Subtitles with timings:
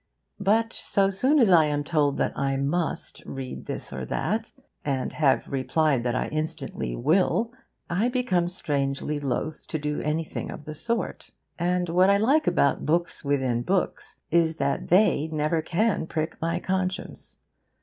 [0.39, 4.51] But so soon as I am told that I 'must' read this or that,
[4.83, 7.51] and have replied that I instantly will,
[7.87, 11.29] I become strangely loth to do anything of the sort.
[11.59, 16.59] And what I like about books within books is that they never can prick my
[16.59, 17.37] conscience.